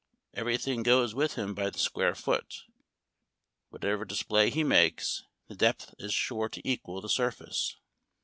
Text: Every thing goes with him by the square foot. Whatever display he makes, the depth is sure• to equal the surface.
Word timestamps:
Every 0.33 0.57
thing 0.57 0.81
goes 0.81 1.13
with 1.13 1.35
him 1.35 1.53
by 1.53 1.69
the 1.69 1.77
square 1.77 2.15
foot. 2.15 2.63
Whatever 3.69 4.03
display 4.03 4.49
he 4.49 4.63
makes, 4.63 5.27
the 5.47 5.53
depth 5.55 5.93
is 5.99 6.11
sure• 6.11 6.49
to 6.53 6.67
equal 6.67 7.01
the 7.01 7.07
surface. 7.07 7.77